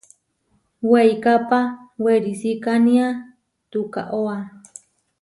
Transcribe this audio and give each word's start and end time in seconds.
Weikápa 0.91 1.59
werisikánia 2.03 3.07
tukaóa. 3.71 4.35